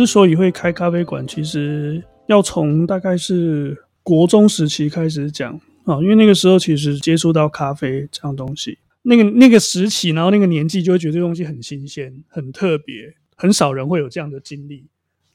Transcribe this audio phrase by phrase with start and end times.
[0.00, 5.52] 之所以会开咖啡馆，其实要从大概是国中时期开始讲
[5.84, 14.86] 啊，因为那个时候其实接触到咖啡这样东西，那个那个时期，然后那个年纪就会觉得这东西很新鲜、很特别，很少人会有这样的经历，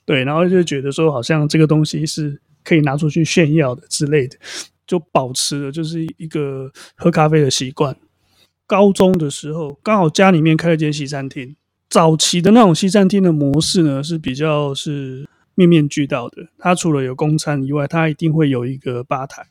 [0.03, 4.35] 对，然后就觉得说好像这个东西是可以拿出去炫耀的之类的，
[4.87, 7.95] 就保持了就是一个喝咖啡的习惯。
[8.65, 11.55] 高中的时候，刚好家里面开了间西餐厅。
[11.89, 16.47] 早期的那种西餐厅的模式呢，是比较是面面俱到的。
[16.57, 19.45] 它除了有公餐以外，它一定会有一个吧台。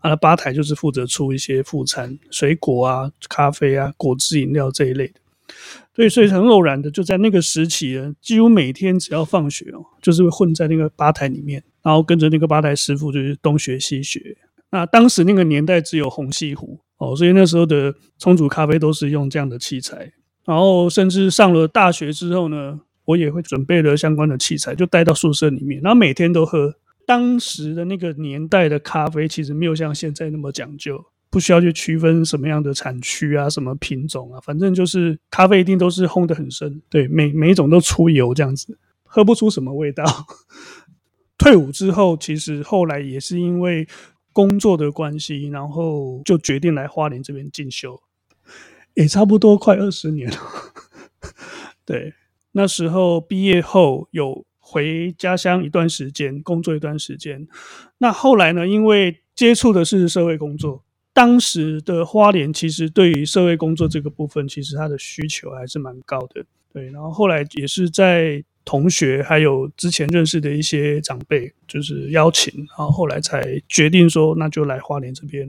[0.00, 5.14] 啊，吧台就是负责出一些副餐，水果啊、咖啡啊、果汁饮料这一类的。
[5.94, 14.36] 对，所以很偶然的，就在那个时期呢，几乎每天只要放学哦，就是会混在那个吧台里面，然后跟着那个吧台师傅就是东学西学。
[14.70, 20.12] 那当时那个年代只有虹吸壶哦，所以那时候的冲煮咖啡都是用这样的器材。
[20.46, 26.74] 然后甚至上了大学之后呢，我也会准备了相关的器材，就带到宿舍里面，然后每天都喝。
[27.04, 40.04] 当时的那个年代的咖啡其实没有像现在那么讲究，不需要去区分什么样的产区啊、什么品种啊，反正就是咖啡一定都是烘得很深，对，每每一种都出油这样子，喝不出什么味道。
[41.38, 43.86] 退伍之后，其实后来也是因为
[44.32, 48.00] 工作的关系，然后就决定来花莲这边进修。
[48.96, 50.38] 也差不多快二十年了，
[51.84, 52.14] 对，
[52.52, 57.46] 那时候毕业后有回家乡一段时间工作一段时间，
[57.98, 66.42] 那后来呢，因为接触的是社会工作，当时的花莲其实对于社会工作这个部分，其实它的需求还是蛮高的，
[66.72, 75.46] 对，然后后来也是在同学还有之前认识的一些长辈就是邀请，然后后来才决定说那就来花莲这边，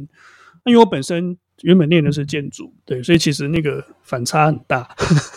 [0.66, 1.38] 因为我本身。
[1.64, 4.88] 原本念的是建筑，对，所以其实那个反差很大。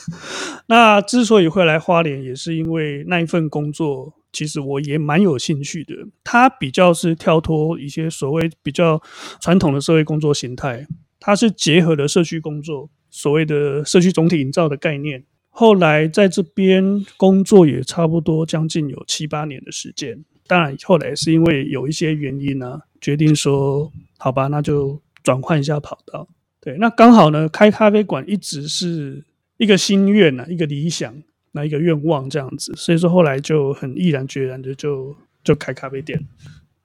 [0.68, 5.94] 那之所以会来花莲，也是因为那一份工作，其实我也蛮有兴趣的。
[6.22, 9.00] 它比较是跳脱一些所谓比较
[9.40, 10.86] 传统的社会工作形态，
[11.18, 15.24] 它是结合了社区工作，所谓的社区总体营造的概念。
[15.48, 20.22] 后来在这边工作也差不多将近有七八年的时间。
[20.46, 25.00] 当然后来是因为有一些原因呢、啊，决定说好吧，那就。
[25.22, 26.28] 转换一下跑道，
[26.60, 29.24] 对，那刚好呢，开咖啡馆一直是
[29.56, 31.14] 一个心愿呐，一个理想，
[31.52, 36.18] 那一个愿望这样子，所以说后来就很毅然决然的就就开咖啡店，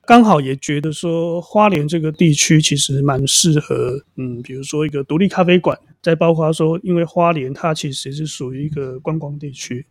[0.05, 9.85] 刚好也觉得说花莲这个地区其实蛮适合，嗯，比如说一个独立咖啡馆，再包括说，因为花莲它其实是属于一个观光地区，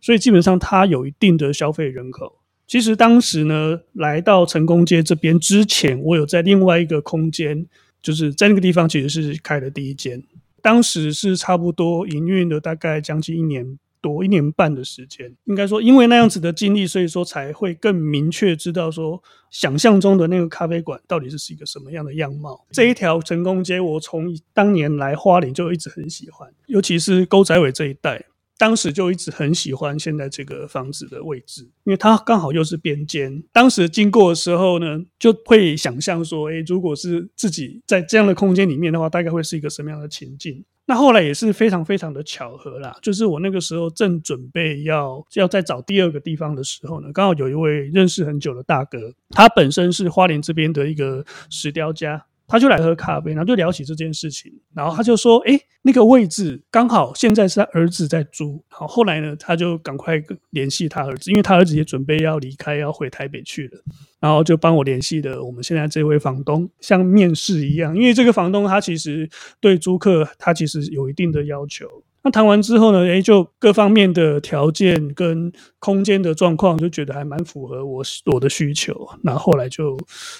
[0.00, 2.38] 所以基本上它有一定的消费人口。
[2.66, 7.66] 其实当时呢，来到成功街这边之前，我有在另外一个空间。
[8.02, 10.22] 就是在那个地方，其实是开了第一间，
[10.62, 15.30] 当时是差不多营运了大概将近一年多、一年半的时间。
[15.44, 22.66] 应该说，因为那样子的经历，所以说才会更明确知道说，想象中的那个咖啡馆到底是是一个什么样的样貌。
[22.70, 28.24] 这一条成功街，我从当年来花莲就一直很喜欢，尤其是沟仔尾这一带。
[28.60, 33.42] 当时就一直很喜欢现在这个房子的位置，因为它刚好又是边间。
[33.54, 40.62] 当时经过的时候呢，就会想象说，诶，如果是自己在这样的空间里面的话，大概会是一个什么样的情境？
[40.84, 52.26] 那后来也是非常非常的巧合啦，就是我那个时候正准备要要再找第二个地方的时候呢，刚好有一位认识很久的大哥，他本身是花莲这边的一个石雕家。
[52.50, 63.80] 他就来喝咖啡，然后就聊起这件事情，然后他就说：“哎，那个位置刚好现在是他儿子在租。”好，后来呢，他就赶快联系他儿子，因为他儿子也准备要离开，要回台北去了，
[64.18, 69.30] 然后就帮我联系的我们现在这位房东，像面试一样，因为这个房东他其实
[69.60, 71.86] 对租客他其实有一定的要求。
[72.22, 79.08] 那谈完之后呢，诶，就各方面的条件跟空间的状况，就觉得还蛮符合我我的需求。
[79.22, 79.96] 那后来就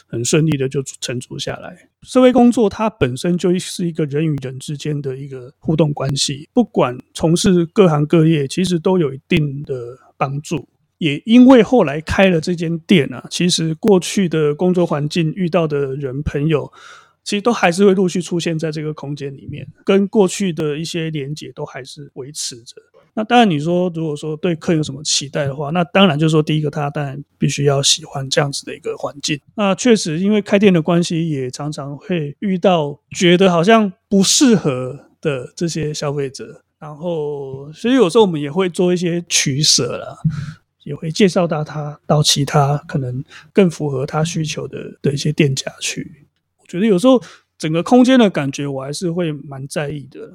[0.07, 1.89] 很顺利的就承租下来。
[2.03, 9.75] 社会工作它本身就是一个人与人之间的一个互动关系，不管从事各行各业，其实都有一定的
[10.19, 10.69] 帮助。
[10.99, 16.71] 也因为后来开了这间店啊，其实过去的工作环境遇到的人朋友。
[17.25, 22.77] 其实都还是会陆续出现在这个空间里面，跟过去的一些连结都还是维持着。
[23.13, 29.39] 那当然，你说如果说对客有什么期待的话，那当然就是说，第一个他当然必须要喜欢这样子的一个环境。
[29.57, 36.63] 那确实，因为开店的关系，也常常会遇到觉得好像不适合的这些消费者。
[36.79, 40.17] 然后，所以有时候我们也会做一些取舍啦，
[40.85, 46.29] 也会介绍到他到其他可能更符合他需求的的一些店家去。
[46.71, 47.21] 觉得有时候
[47.59, 50.33] 整个空间的感觉，我还是会蛮在意的。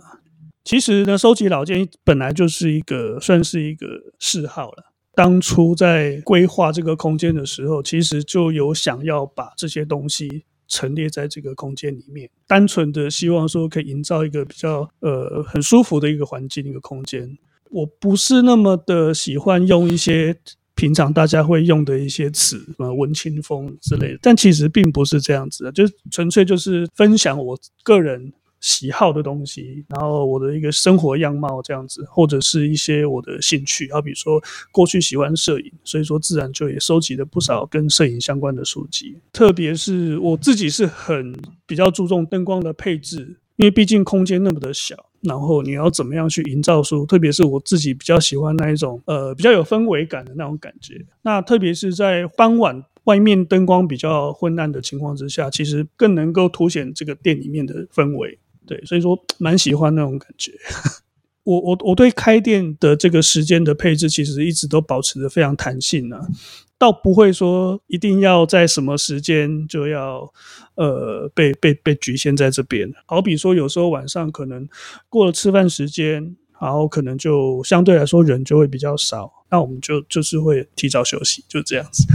[0.66, 3.88] 其实呢，收集老件本来就是一个算是一个
[4.20, 4.92] 嗜好了。
[5.14, 17.38] 当初在规划这个空间的时候，其实就有想要把这些东西陈列在这个空间里面，单纯的希望说可以营造一个比较呃很舒服的一个环境、一个空间。
[17.70, 20.36] 我不是那么的喜欢用一些
[20.76, 28.34] 平常大家会用的一些词，什么文青风之类的，但其实并不是这样子的，就纯粹就是分享我个人。
[28.62, 34.42] 喜好的东西，然后我的一个生活样貌这样子，或者是一些我的兴趣，好比说
[34.72, 39.18] 过去喜欢摄影，所以说自然就也收集了不少跟摄影相关的书籍。
[39.32, 41.38] 特别是我自己是很
[41.68, 51.06] 比较注重灯光的配置，因为毕竟空间那么的小，然后你要怎么样去营造出，特别是我自己比较喜欢那一种呃比较有氛围感的那种感觉。
[51.24, 58.40] 那特别是在傍晚外面灯光比较昏暗的情况之下，其实更能够凸显这个店里面的氛围。
[58.66, 60.52] 对，所以说蛮喜欢那种感觉。
[61.46, 66.20] 我我我对开店的这个时间的配置，其实一直都保持着非常弹性呢、
[66.78, 70.32] 倒不会说一定要在什么时间就要
[70.76, 72.92] 呃被被被局限在这边。
[73.06, 74.68] 好比说，有时候晚上可能
[75.08, 82.06] 过了吃饭时间，然后可能就相对来说人就会比较少，那我们就就是会提早休息，就这样子。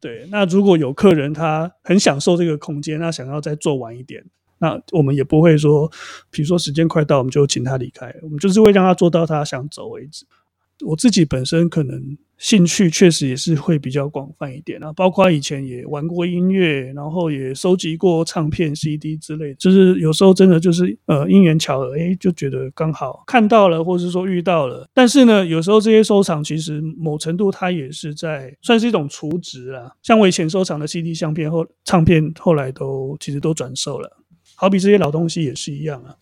[0.00, 4.24] 对，那如果有客人他很享受这个空间，那想要再做晚一点。
[4.58, 5.90] 那我们也不会说，
[6.30, 10.24] 比如说时间快到，我们就请他离开，我们就是会让他做到他想走为止。
[10.84, 24.88] 我自己本身可能兴趣确实也是会比较广泛一点啊，包括以前也玩过音乐，然后也收集过唱片、CD 之类的，就是有时候真的就是呃因缘巧合，诶，就觉得刚好看到了，或者是说遇到了。
[24.92, 29.92] 但是呢，有时候这些收藏其实某程度它也是在算是一种储值啦。
[30.02, 34.18] 像我以前收藏的 CD、相片后唱片，后来都其实都转售了。
[34.56, 36.14] 好比这些老东西也是一样啊，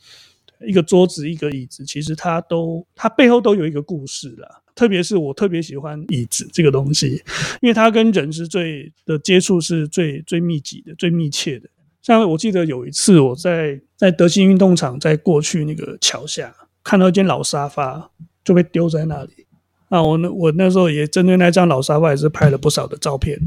[0.67, 4.63] 一个桌子，一个椅子，其实它都它背后都有一个故事啦。
[4.75, 7.23] 特别是我特别喜欢椅子这个东西，
[7.61, 11.69] 因为它跟人是最的接触是最最密集的、最密切的。
[12.03, 18.11] 像我记得有一次我在在德兴运动场，在过去那个桥下看到一间老沙发
[18.43, 19.47] 就被丢在那里，
[19.91, 23.39] 那我那我那时候也针对那张老沙发也是拍了不少的照片。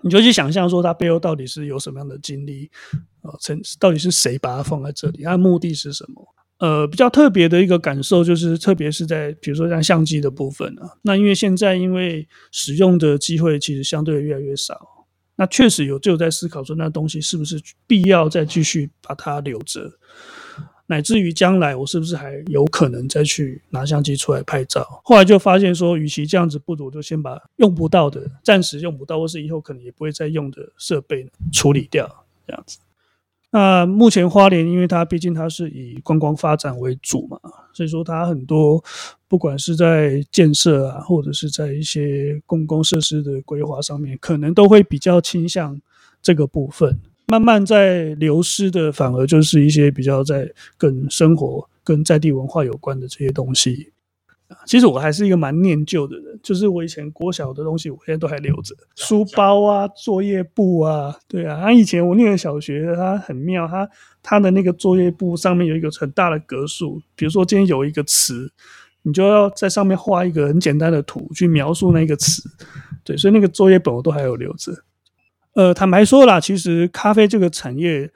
[0.00, 2.68] 你就去想象说，它背后到底是有什么样的经历
[3.20, 3.30] 啊？
[3.38, 5.22] 曾到底是谁把它放在这里？
[5.22, 6.26] 它的目的是什么？
[6.62, 14.78] 呃，比较特别的一个感受就是，特别是在比如说像相机的部分啊，那因为现在因为使用的机会其实相对越来越少，
[15.34, 19.90] 那确实有就在思考说，那东西是不是必要再继续把它留着？
[20.86, 24.86] 乃至于将来我是不是还有可能再去拿相机出来拍照？
[25.02, 32.78] 后来就发现说，与其这样子，不如就先把用不到的、暂时用不到，或是以后可能也不会再用的设备处理掉，这样子。
[33.52, 37.38] 那目前花莲，因为它毕竟它是以观光发展为主嘛，
[37.74, 38.82] 所以说它很多
[39.28, 45.78] 不管是在建设啊，或者是在一些公共设施的规划上面，可能都会比较倾向
[46.22, 46.98] 这个部分。
[47.26, 53.91] 慢慢在流失的，反而就是一些比较在跟生活、跟在地文化有关的这些东西。
[54.66, 61.60] 其实我还是一个蛮念旧的人，就是我以前国小的东西，我现在都还留着，书包啊、作业簿啊，对啊。
[61.60, 63.88] 他以前我念的小学，它很妙，它
[64.22, 68.52] 它的那个作业簿上面有一个很大的格数，比如说今天有一个词，
[69.02, 72.42] 你就要在上面画一个很简单的图去描述那个词，
[73.04, 74.72] 对，所以那个作业本我都还有留着。
[75.54, 78.10] 呃，坦白说啦，其实咖啡这个产业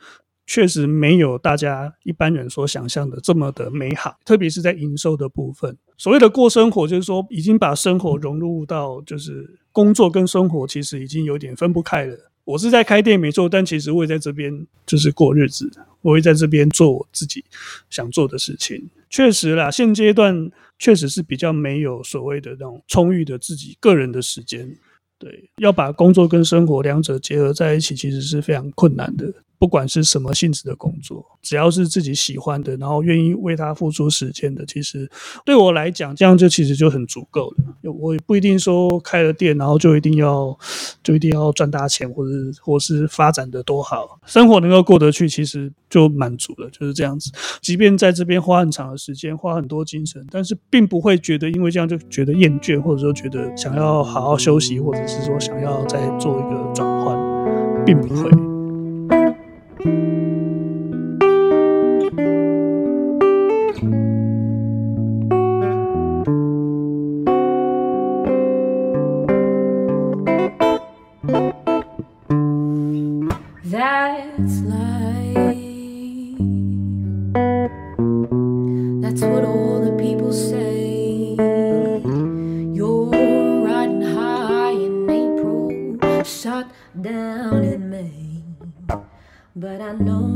[0.46, 5.76] 确实没有大家一般人所想象的这么的美好，特别是在营收的部分。
[5.98, 12.16] 所谓的过生活，就是说已经把生活融入到，就是工作跟生活其实已经有点分不开了。
[12.44, 15.68] 我是在开店没错，但其实我也在这边就是过日子，
[16.00, 17.44] 我会在这边做我自己
[17.90, 18.88] 想做的事情。
[19.10, 24.76] 确实啦，现阶段确实是比较没有所谓的那种充裕的自己个人的时间。
[25.18, 29.32] 对，要把工作跟生活两者结合在一起，其实是非常困难的。
[29.58, 35.10] 不管是什么性质的工作，只要是自己喜欢的，然后愿意为他付出时间的，其实
[35.44, 37.92] 对我来讲，这样就其实就很足够了。
[37.92, 40.56] 我也不一定说开了店，然后就一定要
[41.02, 47.30] 就一定要赚大钱，或者或是发展的多好，生活能够过得去，其实就满足了，就是这样子。
[47.60, 58.45] 即便在这边花很长的时间，花很多精神，但是并不会觉得因为这样就觉得厌倦，或者说觉得想要好好休息，或者是说想要再做一个转换，并不会。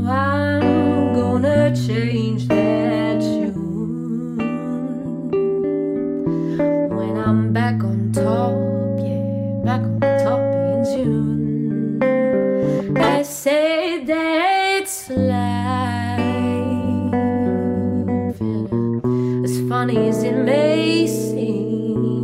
[0.07, 4.37] I'm gonna change that tune
[6.89, 8.53] when I'm back on top,
[8.99, 11.99] yeah, back on top in June.
[12.93, 16.19] They say that it's life,
[18.39, 22.23] and as funny as it may seem,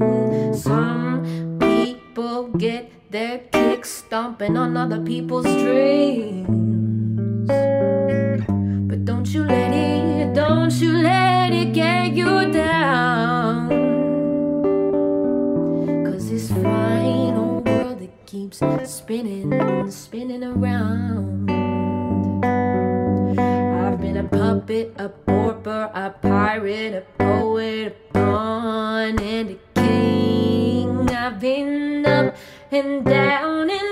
[0.54, 6.77] some people get their kicks stomping on other people's dreams.
[9.08, 13.70] Don't you let it, don't you let it get you down.
[16.04, 21.50] Cause this fine old world that keeps spinning, spinning around.
[23.40, 31.10] I've been a puppet, a pauper, a pirate, a poet, a pawn, and a king.
[31.12, 32.36] I've been up
[32.72, 33.87] and down and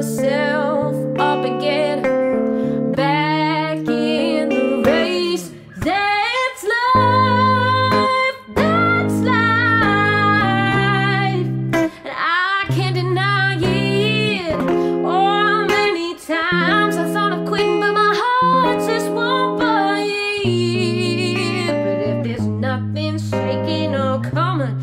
[0.00, 2.02] up again
[2.92, 5.50] back in the race.
[5.76, 9.34] That's life, that's life,
[11.74, 14.54] and I can't deny it.
[15.04, 19.58] Oh, many times I thought of quitting, but my heart just won't.
[19.58, 20.06] But
[22.06, 24.80] if there's nothing shaking or coming,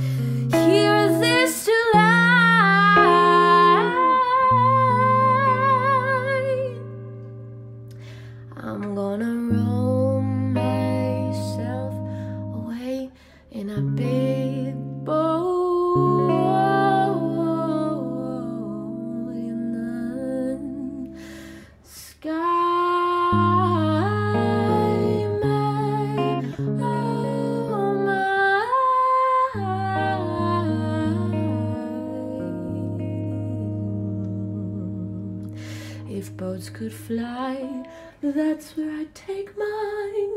[36.07, 37.85] If boats could fly,
[38.21, 40.34] that's where I'd take mine.